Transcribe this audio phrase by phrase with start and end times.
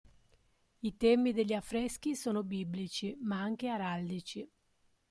[0.79, 4.49] I temi degli affreschi sono biblici, ma anche araldici.